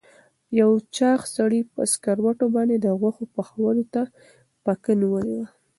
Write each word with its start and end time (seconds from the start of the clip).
یو 0.59 0.71
چاغ 0.95 1.19
سړي 1.35 1.61
په 1.73 1.81
سکروټو 1.93 2.45
باندې 2.55 2.75
د 2.79 2.87
غوښو 2.99 3.23
پخولو 3.35 3.83
ته 3.93 4.01
پکه 4.63 4.93
نیولې 5.01 5.33
وه. 5.39 5.47